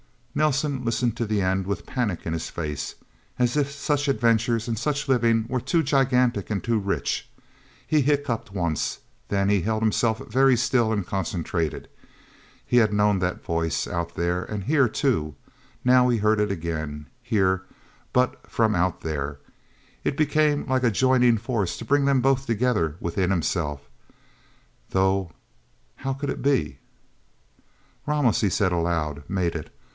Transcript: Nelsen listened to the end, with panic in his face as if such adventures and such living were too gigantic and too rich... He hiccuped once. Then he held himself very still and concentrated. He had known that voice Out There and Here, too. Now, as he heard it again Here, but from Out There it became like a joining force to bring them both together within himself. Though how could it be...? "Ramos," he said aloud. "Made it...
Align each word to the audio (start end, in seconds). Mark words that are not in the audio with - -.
Nelsen 0.33 0.83
listened 0.83 1.15
to 1.17 1.25
the 1.27 1.41
end, 1.41 1.67
with 1.67 1.85
panic 1.85 2.25
in 2.25 2.33
his 2.33 2.49
face 2.49 2.95
as 3.37 3.55
if 3.55 3.69
such 3.69 4.07
adventures 4.07 4.67
and 4.67 4.79
such 4.79 5.07
living 5.07 5.45
were 5.47 5.59
too 5.59 5.83
gigantic 5.83 6.49
and 6.49 6.63
too 6.63 6.79
rich... 6.79 7.29
He 7.85 8.01
hiccuped 8.01 8.51
once. 8.53 8.99
Then 9.27 9.49
he 9.49 9.61
held 9.61 9.83
himself 9.83 10.19
very 10.27 10.55
still 10.55 10.91
and 10.91 11.05
concentrated. 11.05 11.87
He 12.65 12.77
had 12.77 12.93
known 12.93 13.19
that 13.19 13.43
voice 13.43 13.85
Out 13.85 14.15
There 14.15 14.43
and 14.45 14.63
Here, 14.63 14.87
too. 14.87 15.35
Now, 15.83 16.07
as 16.09 16.13
he 16.13 16.17
heard 16.19 16.39
it 16.39 16.49
again 16.49 17.07
Here, 17.21 17.63
but 18.13 18.49
from 18.49 18.73
Out 18.73 19.01
There 19.01 19.37
it 20.05 20.17
became 20.17 20.65
like 20.65 20.83
a 20.83 20.89
joining 20.89 21.37
force 21.37 21.77
to 21.77 21.85
bring 21.85 22.05
them 22.05 22.21
both 22.21 22.47
together 22.47 22.95
within 22.99 23.29
himself. 23.29 23.87
Though 24.91 25.31
how 25.97 26.13
could 26.13 26.31
it 26.31 26.41
be...? 26.41 26.79
"Ramos," 28.07 28.41
he 28.41 28.49
said 28.49 28.71
aloud. 28.71 29.23
"Made 29.27 29.55
it... 29.55 29.69